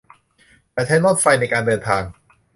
[0.73, 2.03] ฉันใช้รถไฟในการเดินทาง